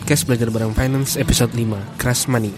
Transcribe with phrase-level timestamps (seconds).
[0.00, 2.56] Podcast Belajar Bareng Finance episode 5 Crash Money.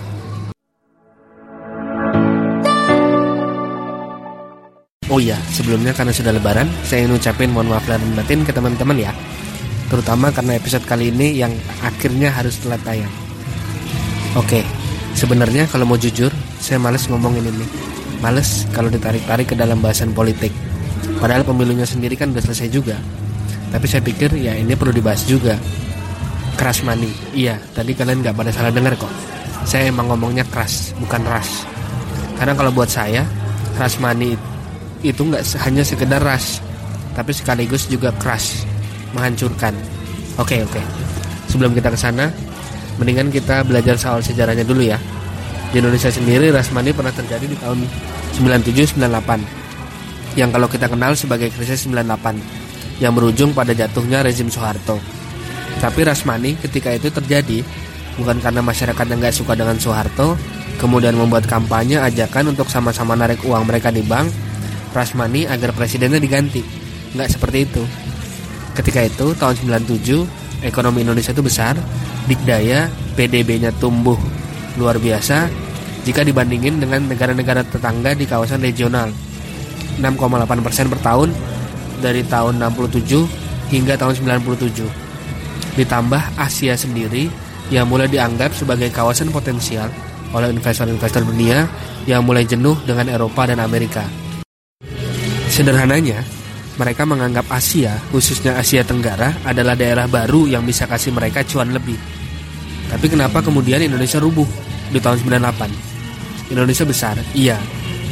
[5.11, 8.94] Oh iya, sebelumnya karena sudah lebaran Saya ingin ucapin mohon maaf dan batin ke teman-teman
[8.94, 9.12] ya.
[9.90, 11.50] Terutama karena episode kali ini yang
[11.82, 13.10] akhirnya harus telat tayang.
[14.38, 14.62] Oke,
[15.18, 16.30] sebenarnya kalau mau jujur
[16.62, 17.66] Saya males ngomongin ini.
[18.22, 20.54] Males kalau ditarik-tarik ke dalam bahasan politik.
[21.18, 22.95] Padahal pemilunya sendiri kan udah selesai juga.
[23.74, 25.59] Tapi saya pikir ya ini perlu dibahas juga
[26.57, 27.11] Crash money.
[27.32, 29.11] Iya, tadi kalian nggak pada salah dengar kok.
[29.63, 31.64] Saya emang ngomongnya crash, bukan rush.
[32.36, 33.22] Karena kalau buat saya,
[33.78, 34.34] crash money
[35.03, 36.59] itu nggak hanya sekedar rush,
[37.14, 38.67] tapi sekaligus juga crash,
[39.14, 39.75] menghancurkan.
[40.39, 40.83] Oke, oke.
[41.50, 42.33] Sebelum kita ke sana,
[42.97, 44.98] mendingan kita belajar soal sejarahnya dulu ya.
[45.73, 47.81] Di Indonesia sendiri money pernah terjadi di tahun
[48.37, 49.62] 97-98
[50.37, 55.22] yang kalau kita kenal sebagai krisis 98 yang berujung pada jatuhnya rezim Soeharto.
[55.83, 57.67] Tapi Rasmani ketika itu terjadi
[58.14, 60.39] bukan karena masyarakat yang gak suka dengan Soeharto,
[60.78, 64.31] kemudian membuat kampanye ajakan untuk sama-sama narik uang mereka di bank,
[64.95, 66.62] Rasmani agar presidennya diganti.
[67.19, 67.83] Nggak seperti itu.
[68.79, 70.25] Ketika itu, tahun 97,
[70.62, 71.75] ekonomi Indonesia itu besar,
[72.31, 72.87] dikdaya,
[73.19, 74.17] PDB-nya tumbuh
[74.81, 75.51] luar biasa
[76.06, 79.11] jika dibandingin dengan negara-negara tetangga di kawasan regional.
[80.01, 81.28] 6,8% per tahun
[82.01, 83.28] dari tahun 67
[83.69, 85.02] hingga tahun 97
[85.73, 87.33] Ditambah Asia sendiri
[87.73, 89.89] yang mulai dianggap sebagai kawasan potensial
[90.33, 91.69] oleh investor-investor dunia
[92.09, 94.05] yang mulai jenuh dengan Eropa dan Amerika.
[95.53, 96.25] Sederhananya,
[96.81, 101.97] mereka menganggap Asia, khususnya Asia Tenggara, adalah daerah baru yang bisa kasih mereka cuan lebih.
[102.89, 104.48] Tapi kenapa kemudian Indonesia rubuh
[104.89, 106.53] di tahun 98?
[106.53, 107.56] Indonesia besar, iya,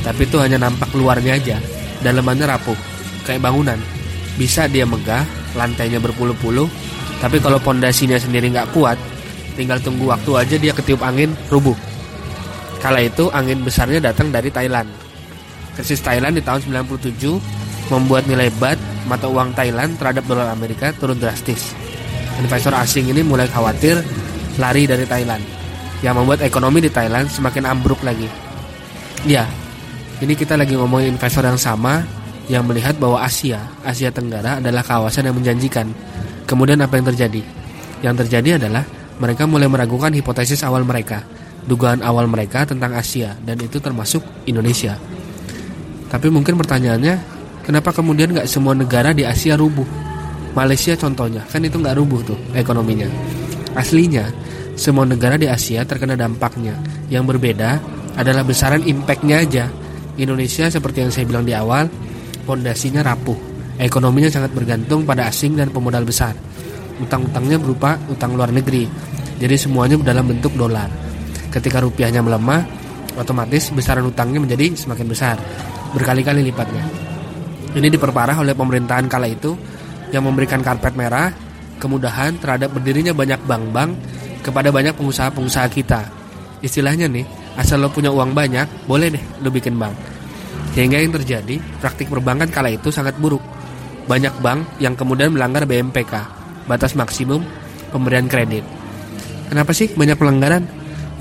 [0.05, 1.57] tapi itu hanya nampak luarnya aja,
[2.05, 2.77] dalamannya rapuh,
[3.25, 3.77] kayak bangunan.
[4.37, 5.25] Bisa dia megah,
[5.57, 6.69] lantainya berpuluh-puluh,
[7.21, 8.97] tapi kalau pondasinya sendiri nggak kuat,
[9.53, 11.77] tinggal tunggu waktu aja dia ketiup angin rubuh.
[12.81, 14.89] Kala itu angin besarnya datang dari Thailand.
[15.77, 21.21] Krisis Thailand di tahun 97 membuat nilai bat mata uang Thailand terhadap dolar Amerika turun
[21.21, 21.77] drastis.
[22.41, 24.01] Investor asing ini mulai khawatir
[24.57, 25.45] lari dari Thailand
[26.01, 28.27] yang membuat ekonomi di Thailand semakin ambruk lagi.
[29.29, 29.45] Ya,
[30.25, 32.01] ini kita lagi ngomongin investor yang sama
[32.49, 35.93] yang melihat bahwa Asia, Asia Tenggara adalah kawasan yang menjanjikan
[36.51, 37.43] Kemudian apa yang terjadi?
[38.03, 38.83] Yang terjadi adalah
[39.23, 41.23] mereka mulai meragukan hipotesis awal mereka,
[41.63, 44.19] dugaan awal mereka tentang Asia dan itu termasuk
[44.51, 44.99] Indonesia.
[46.11, 47.15] Tapi mungkin pertanyaannya,
[47.63, 49.87] kenapa kemudian nggak semua negara di Asia rubuh?
[50.51, 53.07] Malaysia contohnya, kan itu nggak rubuh tuh ekonominya.
[53.79, 54.27] Aslinya,
[54.75, 56.75] semua negara di Asia terkena dampaknya.
[57.07, 57.79] Yang berbeda
[58.19, 59.65] adalah besaran impactnya aja.
[60.19, 61.87] Indonesia seperti yang saya bilang di awal,
[62.43, 63.50] pondasinya rapuh
[63.81, 66.37] Ekonominya sangat bergantung pada asing dan pemodal besar.
[67.01, 68.85] Utang-utangnya berupa utang luar negeri.
[69.41, 70.93] Jadi semuanya dalam bentuk dolar.
[71.49, 72.61] Ketika rupiahnya melemah,
[73.17, 75.41] otomatis besaran utangnya menjadi semakin besar,
[75.97, 76.85] berkali-kali lipatnya.
[77.73, 79.57] Ini diperparah oleh pemerintahan kala itu
[80.13, 81.33] yang memberikan karpet merah,
[81.81, 83.91] kemudahan terhadap berdirinya banyak bank-bank
[84.45, 86.05] kepada banyak pengusaha-pengusaha kita.
[86.61, 87.25] Istilahnya nih,
[87.57, 89.97] asal lo punya uang banyak, boleh deh lo bikin bank.
[90.77, 93.41] Sehingga yang terjadi, praktik perbankan kala itu sangat buruk
[94.11, 96.27] banyak bank yang kemudian melanggar BMPK,
[96.67, 97.47] batas maksimum
[97.95, 98.67] pemberian kredit.
[99.47, 100.67] Kenapa sih banyak pelanggaran?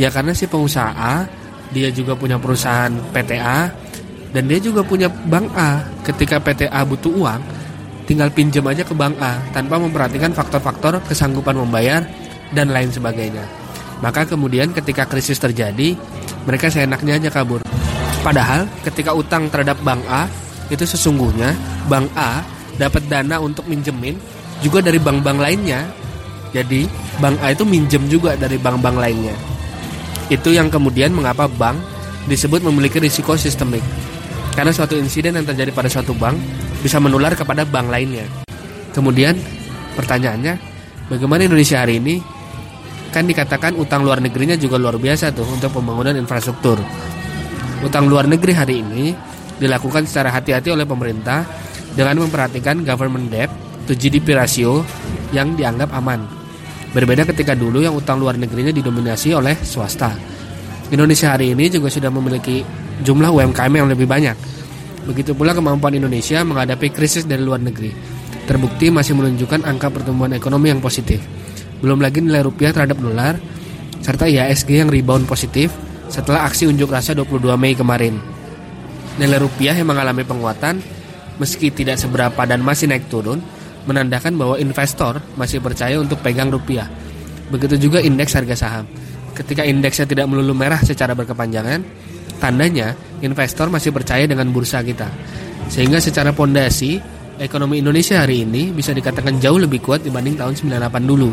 [0.01, 1.29] Ya karena si pengusaha
[1.69, 3.69] dia juga punya perusahaan PTA,
[4.33, 5.85] dan dia juga punya bank A.
[6.01, 7.41] Ketika PTA butuh uang,
[8.09, 12.01] tinggal pinjam aja ke bank A tanpa memperhatikan faktor-faktor kesanggupan membayar
[12.53, 13.45] dan lain sebagainya.
[14.01, 15.93] Maka kemudian ketika krisis terjadi,
[16.49, 17.61] mereka seenaknya aja kabur.
[18.25, 20.25] Padahal ketika utang terhadap bank A
[20.73, 21.53] itu sesungguhnya
[21.85, 22.41] bank A
[22.79, 24.15] dapat dana untuk minjemin
[24.63, 25.83] juga dari bank-bank lainnya.
[26.55, 26.87] Jadi
[27.21, 29.35] bank A itu minjem juga dari bank-bank lainnya.
[30.31, 31.77] Itu yang kemudian mengapa bank
[32.25, 33.83] disebut memiliki risiko sistemik.
[34.55, 36.39] Karena suatu insiden yang terjadi pada suatu bank
[36.81, 38.25] bisa menular kepada bank lainnya.
[38.95, 39.37] Kemudian
[39.93, 40.57] pertanyaannya,
[41.11, 42.17] bagaimana Indonesia hari ini
[43.09, 46.81] kan dikatakan utang luar negerinya juga luar biasa tuh untuk pembangunan infrastruktur.
[47.85, 49.13] Utang luar negeri hari ini
[49.61, 51.45] dilakukan secara hati-hati oleh pemerintah
[51.93, 53.49] dengan memperhatikan government debt
[53.89, 54.85] to GDP ratio
[55.33, 56.25] yang dianggap aman.
[56.89, 60.13] Berbeda ketika dulu yang utang luar negerinya didominasi oleh swasta.
[60.89, 62.65] Indonesia hari ini juga sudah memiliki
[63.05, 64.33] jumlah UMKM yang lebih banyak.
[65.05, 67.93] Begitu pula kemampuan Indonesia menghadapi krisis dari luar negeri.
[68.49, 71.21] Terbukti masih menunjukkan angka pertumbuhan ekonomi yang positif.
[71.79, 73.37] Belum lagi nilai rupiah terhadap dolar,
[74.01, 75.69] serta IHSG yang rebound positif
[76.09, 78.17] setelah aksi unjuk rasa 22 Mei kemarin.
[79.21, 80.81] Nilai rupiah yang mengalami penguatan
[81.39, 83.39] meski tidak seberapa dan masih naik turun,
[83.87, 86.85] menandakan bahwa investor masih percaya untuk pegang rupiah.
[87.49, 88.85] Begitu juga indeks harga saham.
[89.33, 91.81] Ketika indeksnya tidak melulu merah secara berkepanjangan,
[92.37, 92.93] tandanya
[93.23, 95.07] investor masih percaya dengan bursa kita.
[95.71, 96.99] Sehingga secara pondasi,
[97.39, 101.31] ekonomi Indonesia hari ini bisa dikatakan jauh lebih kuat dibanding tahun 98 dulu.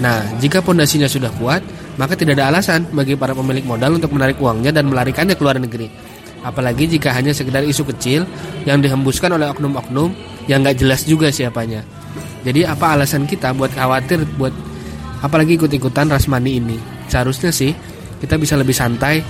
[0.00, 1.60] Nah, jika pondasinya sudah kuat,
[1.96, 5.56] maka tidak ada alasan bagi para pemilik modal untuk menarik uangnya dan melarikannya ke luar
[5.56, 5.88] negeri.
[6.44, 8.24] Apalagi jika hanya sekedar isu kecil
[8.68, 10.12] yang dihembuskan oleh oknum-oknum
[10.50, 11.82] yang nggak jelas juga siapanya.
[12.46, 14.54] Jadi apa alasan kita buat khawatir buat
[15.24, 16.78] apalagi ikut-ikutan rasmani ini?
[17.10, 17.74] Seharusnya sih
[18.22, 19.22] kita bisa lebih santai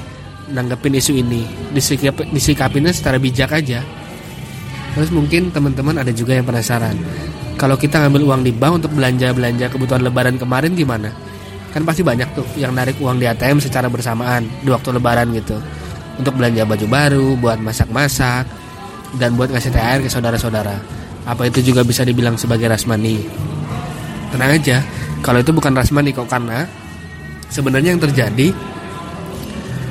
[0.53, 1.43] nanggepin isu ini,
[1.75, 3.83] disikap, disikapinya secara bijak aja.
[4.95, 6.97] Terus mungkin teman-teman ada juga yang penasaran,
[7.57, 11.09] kalau kita ngambil uang di bank untuk belanja-belanja kebutuhan lebaran kemarin gimana?
[11.73, 15.57] Kan pasti banyak tuh yang narik uang di ATM secara bersamaan di waktu lebaran gitu.
[16.17, 18.49] Untuk belanja baju baru, buat masak-masak,
[19.21, 20.77] dan buat ngasih THR ke saudara-saudara.
[21.29, 23.21] Apa itu juga bisa dibilang sebagai rasmani?
[24.33, 24.81] Tenang aja,
[25.21, 26.65] kalau itu bukan rasmani kok karena
[27.51, 28.49] sebenarnya yang terjadi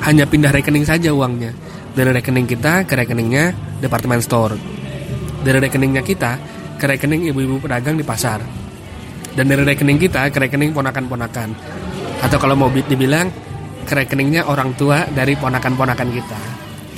[0.05, 1.55] hanya pindah rekening saja uangnya
[1.95, 4.55] dari rekening kita ke rekeningnya departemen store
[5.41, 6.37] dari rekeningnya kita
[6.77, 8.43] ke rekening ibu-ibu pedagang di pasar
[9.33, 11.49] dan dari rekening kita ke rekening ponakan-ponakan
[12.21, 13.31] atau kalau mau dibilang
[13.85, 16.39] ke rekeningnya orang tua dari ponakan-ponakan kita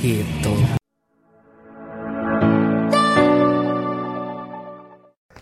[0.00, 0.78] gitu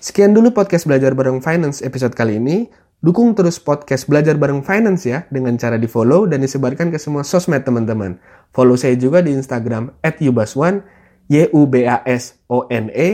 [0.07, 2.71] Sekian dulu podcast Belajar Bareng Finance episode kali ini.
[3.03, 7.27] Dukung terus podcast Belajar Bareng Finance ya dengan cara di follow dan disebarkan ke semua
[7.27, 8.23] sosmed teman-teman.
[8.55, 10.87] Follow saya juga di Instagram @yubaswan
[11.27, 13.09] Y-U-B-A-S-O-N-E.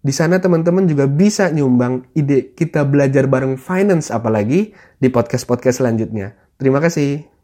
[0.00, 6.40] Di sana teman-teman juga bisa nyumbang ide kita belajar bareng finance apalagi di podcast-podcast selanjutnya.
[6.56, 7.39] Terima kasih.